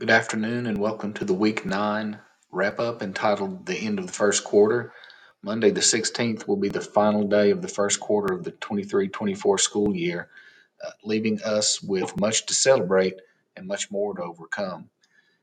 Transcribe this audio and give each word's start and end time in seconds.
Good 0.00 0.10
afternoon 0.10 0.68
and 0.68 0.78
welcome 0.78 1.12
to 1.14 1.24
the 1.24 1.34
Week 1.34 1.66
9 1.66 2.20
wrap 2.52 2.78
up 2.78 3.02
entitled 3.02 3.66
The 3.66 3.74
End 3.74 3.98
of 3.98 4.06
the 4.06 4.12
First 4.12 4.44
Quarter. 4.44 4.92
Monday, 5.42 5.72
the 5.72 5.80
16th, 5.80 6.46
will 6.46 6.56
be 6.56 6.68
the 6.68 6.80
final 6.80 7.26
day 7.26 7.50
of 7.50 7.62
the 7.62 7.66
first 7.66 7.98
quarter 7.98 8.32
of 8.32 8.44
the 8.44 8.52
23 8.52 9.08
24 9.08 9.58
school 9.58 9.92
year, 9.92 10.28
uh, 10.86 10.90
leaving 11.02 11.42
us 11.42 11.82
with 11.82 12.16
much 12.16 12.46
to 12.46 12.54
celebrate 12.54 13.14
and 13.56 13.66
much 13.66 13.90
more 13.90 14.14
to 14.14 14.22
overcome. 14.22 14.88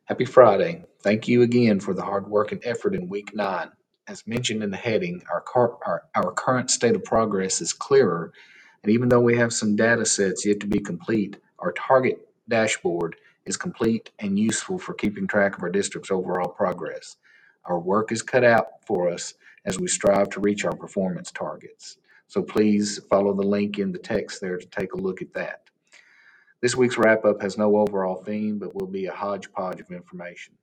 Happy 0.06 0.24
Friday. 0.24 0.86
Thank 1.02 1.28
you 1.28 1.42
again 1.42 1.82
for 1.82 1.94
the 1.94 2.06
hard 2.06 2.30
work 2.30 2.54
and 2.54 2.66
effort 2.66 2.96
in 2.96 3.10
Week 3.10 3.36
9. 3.36 3.70
As 4.08 4.26
mentioned 4.26 4.64
in 4.64 4.72
the 4.72 4.78
heading, 4.78 5.22
our, 5.30 5.42
car- 5.42 5.78
our, 5.86 6.04
our 6.16 6.32
current 6.32 6.72
state 6.72 6.96
of 6.96 7.04
progress 7.04 7.60
is 7.60 7.74
clearer, 7.74 8.32
and 8.84 8.94
even 8.94 9.10
though 9.10 9.20
we 9.20 9.36
have 9.36 9.52
some 9.52 9.76
data 9.76 10.06
sets 10.06 10.46
yet 10.46 10.62
to 10.62 10.68
be 10.68 10.80
complete, 10.80 11.36
our 11.60 11.74
target 11.74 12.26
dashboard 12.48 13.18
is 13.46 13.58
complete 13.58 14.12
and 14.20 14.38
useful 14.38 14.78
for 14.78 14.94
keeping 14.94 15.28
track 15.28 15.56
of 15.56 15.64
our 15.64 15.70
district's 15.70 16.12
overall 16.12 16.50
progress. 16.50 17.18
Our 17.66 17.80
work 17.80 18.12
is 18.12 18.22
cut 18.22 18.44
out 18.44 18.86
for 18.86 19.10
us 19.10 19.34
as 19.66 19.80
we 19.80 19.88
strive 19.88 20.30
to 20.30 20.40
reach 20.40 20.66
our 20.66 20.76
performance 20.76 21.32
targets. 21.32 21.98
So 22.28 22.42
please 22.42 23.00
follow 23.10 23.34
the 23.34 23.48
link 23.48 23.80
in 23.80 23.92
the 23.92 24.00
text 24.00 24.42
there 24.42 24.58
to 24.58 24.66
take 24.68 24.94
a 24.94 24.98
look 24.98 25.22
at 25.22 25.34
that. 25.34 25.62
This 26.62 26.76
week's 26.76 26.98
wrap 26.98 27.26
up 27.26 27.42
has 27.42 27.58
no 27.58 27.78
overall 27.78 28.16
theme, 28.16 28.58
but 28.58 28.74
will 28.74 28.88
be 28.88 29.06
a 29.06 29.14
hodgepodge 29.14 29.80
of 29.80 29.92
information. 29.92 30.56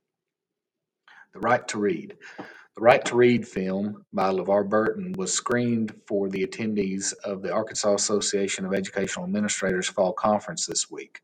The 1.33 1.39
Right 1.39 1.65
to 1.69 1.79
Read. 1.79 2.17
The 2.37 2.81
Right 2.81 3.03
to 3.05 3.15
Read 3.15 3.47
film 3.47 4.05
by 4.11 4.29
LeVar 4.29 4.67
Burton 4.67 5.13
was 5.17 5.33
screened 5.33 5.93
for 6.05 6.29
the 6.29 6.45
attendees 6.45 7.13
of 7.23 7.41
the 7.41 7.53
Arkansas 7.53 7.93
Association 7.93 8.65
of 8.65 8.73
Educational 8.73 9.25
Administrators 9.25 9.87
Fall 9.87 10.13
Conference 10.13 10.65
this 10.65 10.91
week. 10.91 11.21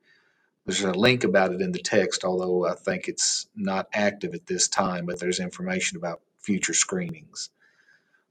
There's 0.70 0.84
a 0.84 0.92
link 0.92 1.24
about 1.24 1.52
it 1.52 1.62
in 1.62 1.72
the 1.72 1.80
text, 1.80 2.24
although 2.24 2.68
I 2.68 2.76
think 2.76 3.08
it's 3.08 3.48
not 3.56 3.88
active 3.92 4.36
at 4.36 4.46
this 4.46 4.68
time, 4.68 5.08
but 5.08 5.20
there's 5.20 5.40
information 5.40 5.98
about 5.98 6.22
future 6.42 6.76
screenings. 6.76 7.50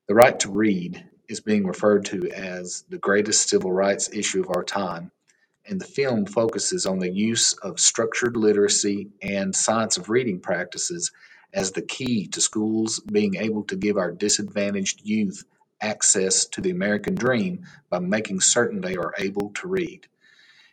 The 0.06 0.14
right 0.14 0.38
to 0.38 0.48
read 0.48 1.04
is 1.28 1.40
being 1.40 1.66
referred 1.66 2.04
to 2.04 2.30
as 2.30 2.84
the 2.90 2.98
greatest 2.98 3.48
civil 3.48 3.72
rights 3.72 4.08
issue 4.12 4.40
of 4.40 4.50
our 4.50 4.62
time, 4.62 5.10
and 5.66 5.80
the 5.80 5.84
film 5.84 6.26
focuses 6.26 6.86
on 6.86 7.00
the 7.00 7.10
use 7.10 7.54
of 7.54 7.80
structured 7.80 8.36
literacy 8.36 9.08
and 9.20 9.52
science 9.52 9.96
of 9.96 10.08
reading 10.08 10.38
practices 10.38 11.10
as 11.52 11.72
the 11.72 11.82
key 11.82 12.28
to 12.28 12.40
schools 12.40 13.00
being 13.00 13.34
able 13.34 13.64
to 13.64 13.74
give 13.74 13.96
our 13.96 14.12
disadvantaged 14.12 15.00
youth 15.02 15.42
access 15.80 16.44
to 16.44 16.60
the 16.60 16.70
American 16.70 17.16
dream 17.16 17.66
by 17.90 17.98
making 17.98 18.38
certain 18.38 18.80
they 18.80 18.94
are 18.94 19.12
able 19.18 19.50
to 19.54 19.66
read. 19.66 20.06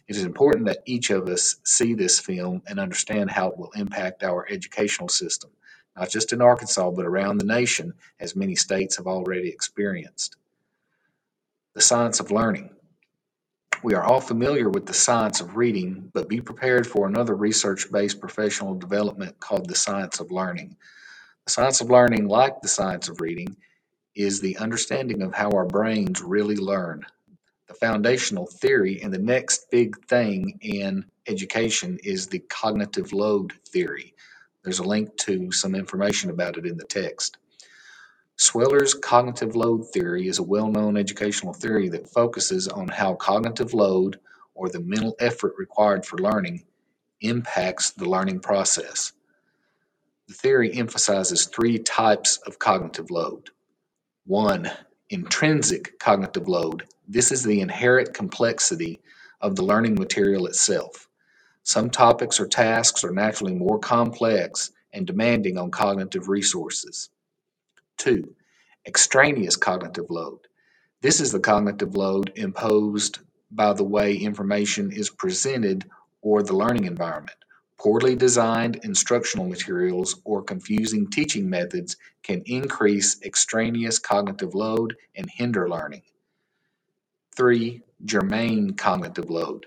It 0.08 0.16
is 0.16 0.24
important 0.24 0.66
that 0.68 0.84
each 0.86 1.10
of 1.10 1.28
us 1.28 1.56
see 1.64 1.94
this 1.94 2.20
film 2.20 2.62
and 2.68 2.80
understand 2.80 3.32
how 3.32 3.50
it 3.50 3.58
will 3.58 3.72
impact 3.76 4.24
our 4.24 4.48
educational 4.50 5.10
system, 5.10 5.50
not 5.98 6.10
just 6.10 6.32
in 6.32 6.42
Arkansas, 6.42 6.92
but 6.92 7.06
around 7.06 7.38
the 7.40 7.46
nation, 7.46 7.94
as 8.20 8.36
many 8.36 8.56
states 8.56 8.98
have 8.98 9.08
already 9.08 9.50
experienced. 9.50 10.38
The 11.74 11.82
science 11.82 12.20
of 12.20 12.32
learning. 12.32 12.70
We 13.84 13.94
are 13.96 14.04
all 14.04 14.22
familiar 14.22 14.70
with 14.70 14.86
the 14.86 14.94
science 14.94 15.42
of 15.42 15.58
reading, 15.58 16.10
but 16.14 16.30
be 16.30 16.42
prepared 16.42 16.88
for 16.88 17.08
another 17.08 17.36
research 17.36 17.92
based 17.92 18.20
professional 18.20 18.76
development 18.76 19.40
called 19.40 19.68
the 19.68 19.76
science 19.76 20.20
of 20.20 20.32
learning. 20.32 20.76
The 21.46 21.52
science 21.52 21.82
of 21.82 21.90
learning, 21.90 22.28
like 22.28 22.62
the 22.62 22.68
science 22.68 23.10
of 23.10 23.22
reading, 23.22 23.56
is 24.16 24.40
the 24.40 24.58
understanding 24.58 25.22
of 25.22 25.34
how 25.34 25.50
our 25.52 25.66
brains 25.66 26.22
really 26.22 26.56
learn, 26.56 27.06
the 27.68 27.74
foundational 27.74 28.46
theory. 28.48 29.02
And 29.02 29.14
the 29.14 29.20
next 29.20 29.70
big 29.72 29.98
thing 30.08 30.60
in 30.62 31.06
education 31.28 32.00
is 32.04 32.28
the 32.28 32.40
cognitive 32.40 33.14
load 33.14 33.54
theory. 33.68 34.14
There's 34.64 34.80
a 34.80 34.84
link 34.84 35.16
to 35.18 35.52
some 35.52 35.76
information 35.76 36.30
about 36.30 36.58
it 36.58 36.66
in 36.66 36.78
the 36.78 36.86
text. 36.86 37.38
Sweller's 38.38 38.94
cognitive 38.94 39.56
load 39.56 39.84
theory 39.94 40.28
is 40.28 40.40
a 40.40 40.44
well 40.44 40.68
known 40.68 40.98
educational 40.98 41.54
theory 41.54 41.88
that 41.90 42.10
focuses 42.10 42.68
on 42.68 42.88
how 42.88 43.16
cognitive 43.16 43.74
load, 43.74 44.20
or 44.54 44.70
the 44.70 44.82
mental 44.82 45.16
effort 45.20 45.54
required 45.58 46.06
for 46.06 46.18
learning, 46.18 46.64
impacts 47.22 47.92
the 47.92 48.10
learning 48.10 48.42
process. 48.42 49.14
The 50.28 50.34
theory 50.34 50.74
emphasizes 50.74 51.46
three 51.46 51.80
types 51.80 52.40
of 52.46 52.60
cognitive 52.60 53.12
load. 53.12 53.52
One, 54.26 54.72
intrinsic 55.10 56.00
cognitive 56.00 56.48
load. 56.48 56.86
This 57.08 57.32
is 57.32 57.44
the 57.44 57.62
inherent 57.62 58.14
complexity 58.14 59.00
of 59.42 59.56
the 59.56 59.64
learning 59.64 59.96
material 59.96 60.48
itself. 60.48 61.08
Some 61.64 61.90
topics 61.90 62.40
or 62.40 62.48
tasks 62.48 63.04
are 63.04 63.12
naturally 63.12 63.54
more 63.56 63.80
complex 63.80 64.72
and 64.94 65.08
demanding 65.08 65.58
on 65.58 65.72
cognitive 65.72 66.30
resources. 66.30 67.10
Two, 67.98 68.36
extraneous 68.88 69.56
cognitive 69.56 70.10
load. 70.10 70.40
This 71.02 71.22
is 71.22 71.32
the 71.32 71.40
cognitive 71.40 71.96
load 71.96 72.32
imposed 72.36 73.20
by 73.52 73.74
the 73.74 73.84
way 73.84 74.16
information 74.16 74.92
is 74.92 75.10
presented 75.10 75.86
or 76.22 76.44
the 76.44 76.56
learning 76.56 76.86
environment. 76.86 77.38
Poorly 77.78 78.16
designed 78.16 78.78
instructional 78.84 79.48
materials 79.48 80.20
or 80.24 80.42
confusing 80.42 81.10
teaching 81.10 81.50
methods 81.50 81.98
can 82.24 82.42
increase 82.46 83.22
extraneous 83.24 84.00
cognitive 84.00 84.56
load 84.56 84.96
and 85.16 85.30
hinder 85.30 85.70
learning. 85.70 86.02
Three, 87.36 87.84
germane 88.06 88.74
cognitive 88.74 89.30
load. 89.30 89.66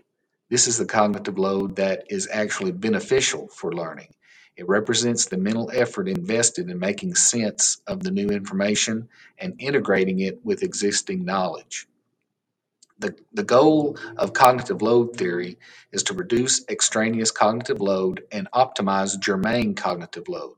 This 0.51 0.67
is 0.67 0.79
the 0.79 0.87
cognitive 0.87 1.39
load 1.39 1.77
that 1.77 2.05
is 2.09 2.29
actually 2.33 2.73
beneficial 2.73 3.49
for 3.49 3.73
learning. 3.73 4.15
It 4.57 4.67
represents 4.69 5.27
the 5.27 5.37
mental 5.37 5.71
effort 5.73 6.09
invested 6.09 6.71
in 6.71 6.79
making 6.79 7.15
sense 7.15 7.81
of 7.87 8.03
the 8.03 8.11
new 8.11 8.29
information 8.29 9.09
and 9.39 9.55
integrating 9.61 10.21
it 10.21 10.45
with 10.45 10.63
existing 10.63 11.25
knowledge. 11.25 11.87
The, 12.99 13.17
the 13.33 13.45
goal 13.45 13.97
of 14.17 14.33
cognitive 14.33 14.83
load 14.83 15.17
theory 15.17 15.59
is 15.93 16.03
to 16.05 16.15
reduce 16.15 16.67
extraneous 16.69 17.31
cognitive 17.31 17.81
load 17.81 18.25
and 18.33 18.51
optimize 18.53 19.19
germane 19.21 19.75
cognitive 19.75 20.29
load. 20.29 20.57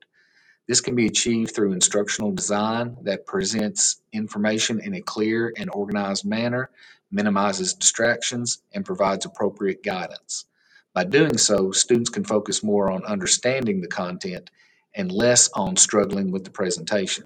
This 0.66 0.80
can 0.80 0.94
be 0.94 1.06
achieved 1.06 1.54
through 1.54 1.72
instructional 1.72 2.32
design 2.32 2.96
that 3.02 3.26
presents 3.26 4.00
information 4.12 4.80
in 4.80 4.94
a 4.94 5.02
clear 5.02 5.52
and 5.56 5.68
organized 5.72 6.24
manner, 6.24 6.70
minimizes 7.10 7.74
distractions, 7.74 8.62
and 8.72 8.84
provides 8.84 9.26
appropriate 9.26 9.82
guidance. 9.82 10.46
By 10.94 11.04
doing 11.04 11.38
so, 11.38 11.72
students 11.72 12.10
can 12.10 12.24
focus 12.24 12.62
more 12.62 12.90
on 12.90 13.04
understanding 13.04 13.80
the 13.80 13.88
content 13.88 14.50
and 14.94 15.12
less 15.12 15.50
on 15.54 15.76
struggling 15.76 16.30
with 16.30 16.44
the 16.44 16.50
presentation. 16.50 17.24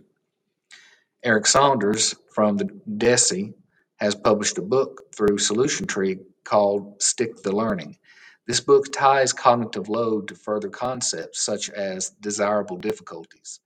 Eric 1.22 1.46
Saunders 1.46 2.14
from 2.30 2.56
the 2.56 2.68
DESE 2.96 3.52
has 3.96 4.14
published 4.14 4.58
a 4.58 4.62
book 4.62 5.14
through 5.14 5.38
Solution 5.38 5.86
Tree 5.86 6.18
called 6.44 7.02
Stick 7.02 7.42
the 7.42 7.54
Learning. 7.54 7.96
This 8.46 8.60
book 8.60 8.92
ties 8.92 9.32
cognitive 9.32 9.88
load 9.88 10.28
to 10.28 10.34
further 10.34 10.68
concepts 10.68 11.42
such 11.42 11.70
as 11.70 12.10
desirable 12.20 12.76
difficulties. 12.76 13.60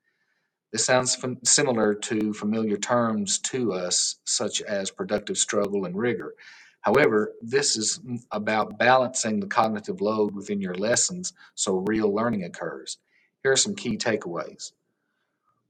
This 0.73 0.85
sounds 0.85 1.15
fam- 1.15 1.45
similar 1.45 1.95
to 1.95 2.33
familiar 2.35 2.77
terms 2.77 3.39
to 3.41 3.73
us, 3.73 4.17
such 4.25 4.61
as 4.63 4.91
productive 4.91 5.39
struggle 5.39 5.87
and 5.87 5.97
rigor. 5.97 6.35
However, 6.83 7.33
this 7.43 7.77
is 7.77 8.01
about 8.31 8.79
balancing 8.79 9.41
the 9.41 9.47
cognitive 9.47 10.01
load 10.01 10.35
within 10.35 10.61
your 10.61 10.75
lessons 10.75 11.33
so 11.55 11.85
real 11.87 12.15
learning 12.15 12.45
occurs. 12.45 12.99
Here 13.43 13.53
are 13.53 13.57
some 13.57 13.75
key 13.75 13.97
takeaways. 13.97 14.73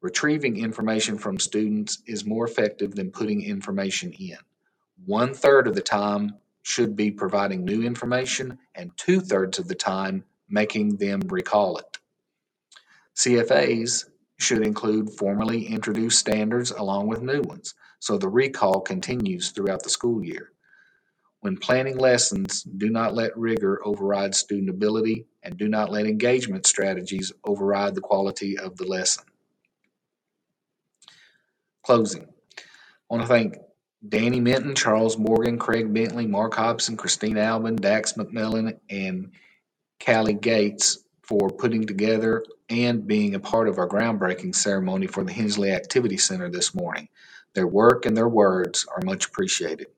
Retrieving 0.01 0.59
information 0.59 1.19
from 1.19 1.39
students 1.41 2.03
is 2.07 2.25
more 2.25 2.47
effective 2.47 2.95
than 2.95 3.11
putting 3.11 3.43
information 3.43 4.13
in. 4.13 4.39
One 5.05 5.35
third 5.35 5.67
of 5.67 5.75
the 5.75 5.83
time 5.83 6.35
should 6.63 6.97
be 6.97 7.11
providing 7.11 7.65
new 7.65 7.83
information, 7.83 8.59
and 8.75 8.91
two 8.97 9.21
thirds 9.21 9.59
of 9.59 9.69
the 9.69 9.75
time 9.75 10.25
making 10.49 10.97
them 10.97 11.21
recall 11.29 11.79
it. 11.79 11.99
CFAs 13.17 14.05
should 14.39 14.65
include 14.65 15.11
formally 15.11 15.67
introduced 15.67 16.19
standards 16.19 16.71
along 16.71 17.09
with 17.09 17.23
new 17.23 17.41
ones, 17.41 17.75
so 17.99 18.19
the 18.19 18.29
recall 18.29 18.81
continues 18.81 19.51
throughout 19.51 19.83
the 19.83 19.91
school 19.91 20.23
year. 20.23 20.53
When 21.41 21.57
planning 21.57 21.99
lessons, 21.99 22.63
do 22.63 22.91
not 22.91 23.15
let 23.15 23.37
rigor 23.37 23.81
override 23.85 24.35
student 24.35 24.71
ability 24.71 25.27
and 25.43 25.57
do 25.57 25.69
not 25.69 25.91
let 25.91 26.07
engagement 26.07 26.67
strategies 26.67 27.33
override 27.45 27.95
the 27.95 28.01
quality 28.01 28.59
of 28.59 28.77
the 28.77 28.87
lesson. 28.87 29.25
Closing. 31.83 32.27
I 32.59 33.15
want 33.15 33.23
to 33.23 33.29
thank 33.29 33.57
Danny 34.07 34.39
Minton, 34.41 34.75
Charles 34.75 35.19
Morgan, 35.19 35.59
Craig 35.59 35.93
Bentley, 35.93 36.27
Mark 36.27 36.55
Hobson, 36.55 36.97
Christine 36.97 37.37
Alvin, 37.37 37.77
Dax 37.77 38.13
McMillan, 38.13 38.79
and 38.91 39.33
Callie 40.05 40.35
Gates 40.35 40.99
for 41.23 41.51
putting 41.51 41.85
together 41.85 42.45
and 42.71 43.07
being 43.07 43.35
a 43.35 43.41
part 43.41 43.69
of 43.69 43.79
our 43.79 43.89
groundbreaking 43.89 44.55
ceremony 44.55 45.07
for 45.07 45.25
the 45.25 45.33
Hensley 45.33 45.73
Activity 45.73 46.17
Center 46.17 46.49
this 46.49 46.75
morning. 46.75 47.09
Their 47.55 47.67
work 47.67 48.07
and 48.07 48.17
their 48.17 48.29
words 48.29 48.87
are 48.95 49.03
much 49.05 49.27
appreciated. 49.27 49.89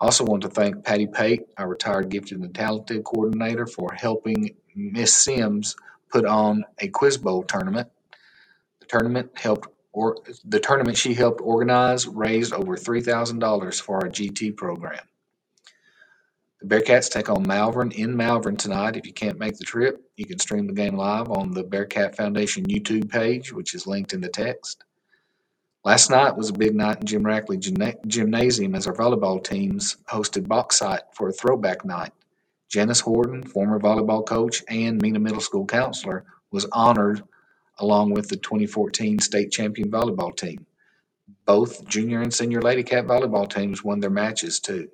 I 0.00 0.06
also 0.06 0.24
want 0.24 0.42
to 0.44 0.48
thank 0.48 0.84
Patty 0.84 1.06
Pate, 1.06 1.42
our 1.58 1.68
retired 1.68 2.08
gifted 2.08 2.40
and 2.40 2.54
talented 2.54 3.04
coordinator, 3.04 3.66
for 3.66 3.92
helping 3.92 4.54
Miss 4.74 5.14
Sims 5.14 5.76
put 6.08 6.24
on 6.24 6.64
a 6.78 6.88
quiz 6.88 7.18
bowl 7.18 7.42
tournament. 7.42 7.88
The 8.80 8.86
tournament 8.86 9.32
helped 9.34 9.68
or 9.92 10.16
the 10.44 10.60
tournament 10.60 10.96
she 10.96 11.14
helped 11.14 11.40
organize 11.42 12.06
raised 12.06 12.52
over 12.52 12.76
three 12.76 13.00
thousand 13.00 13.38
dollars 13.40 13.80
for 13.80 13.96
our 13.96 14.08
GT 14.10 14.56
program. 14.56 15.04
The 16.60 16.66
Bearcats 16.66 17.10
take 17.10 17.30
on 17.30 17.46
Malvern 17.46 17.92
in 17.92 18.16
Malvern 18.16 18.56
tonight. 18.56 18.96
If 18.96 19.06
you 19.06 19.12
can't 19.12 19.38
make 19.38 19.58
the 19.58 19.64
trip, 19.64 20.02
you 20.16 20.26
can 20.26 20.40
stream 20.40 20.66
the 20.66 20.72
game 20.72 20.96
live 20.96 21.30
on 21.30 21.52
the 21.52 21.62
Bearcat 21.62 22.16
Foundation 22.16 22.66
YouTube 22.66 23.08
page, 23.10 23.52
which 23.52 23.74
is 23.74 23.86
linked 23.86 24.12
in 24.12 24.20
the 24.20 24.28
text. 24.28 24.84
Last 25.84 26.10
night 26.10 26.36
was 26.36 26.50
a 26.50 26.54
big 26.54 26.74
night 26.74 26.98
in 27.00 27.06
Jim 27.06 27.22
Rackley 27.22 27.58
Gymna- 27.58 28.04
Gymnasium 28.06 28.74
as 28.74 28.86
our 28.88 28.94
volleyball 28.94 29.42
teams 29.42 29.96
hosted 30.10 30.48
Bauxite 30.48 31.02
for 31.14 31.28
a 31.28 31.32
throwback 31.32 31.84
night. 31.84 32.12
Janice 32.68 33.00
Horton, 33.00 33.44
former 33.44 33.78
volleyball 33.78 34.26
coach 34.26 34.62
and 34.68 35.00
Mena 35.00 35.20
Middle 35.20 35.40
School 35.40 35.64
counselor, 35.64 36.26
was 36.50 36.66
honored 36.72 37.22
along 37.78 38.10
with 38.10 38.28
the 38.28 38.36
2014 38.36 39.18
state 39.18 39.50
champion 39.50 39.90
volleyball 39.90 40.36
team. 40.36 40.66
Both 41.46 41.86
junior 41.86 42.20
and 42.20 42.32
senior 42.32 42.60
Lady 42.60 42.82
Cat 42.82 43.06
volleyball 43.06 43.48
teams 43.48 43.84
won 43.84 44.00
their 44.00 44.10
matches 44.10 44.60
too. 44.60 44.88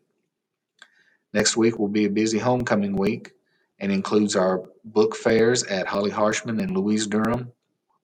Next 1.32 1.56
week 1.56 1.78
will 1.78 1.88
be 1.88 2.04
a 2.04 2.10
busy 2.10 2.38
homecoming 2.38 2.96
week 2.96 3.32
and 3.80 3.90
includes 3.90 4.36
our 4.36 4.62
book 4.84 5.16
fairs 5.16 5.64
at 5.64 5.86
Holly 5.86 6.10
Harshman 6.10 6.60
and 6.60 6.76
Louise 6.76 7.06
Durham. 7.06 7.52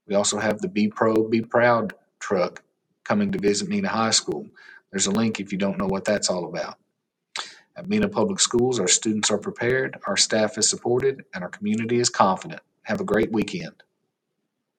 We 0.06 0.15
also 0.15 0.38
have 0.38 0.61
the 0.61 0.69
Be 0.69 0.88
Pro, 0.88 1.29
Be 1.29 1.41
Proud 1.41 1.94
truck 2.19 2.62
coming 3.05 3.31
to 3.32 3.38
visit 3.38 3.69
Mena 3.69 3.88
High 3.88 4.11
School. 4.11 4.47
There's 4.91 5.06
a 5.06 5.12
link 5.12 5.38
if 5.38 5.53
you 5.53 5.59
don't 5.59 5.79
know 5.79 5.87
what 5.87 6.05
that's 6.05 6.29
all 6.29 6.47
about. 6.47 6.77
At 7.77 7.88
Mena 7.88 8.09
Public 8.09 8.41
Schools, 8.41 8.81
our 8.81 8.88
students 8.88 9.31
are 9.31 9.38
prepared, 9.38 9.97
our 10.06 10.17
staff 10.17 10.59
is 10.59 10.69
supported, 10.69 11.25
and 11.32 11.44
our 11.44 11.50
community 11.50 12.00
is 12.00 12.11
confident. 12.11 12.61
Have 12.82 13.00
a 13.00 13.05
great 13.05 13.31
weekend. 13.32 13.82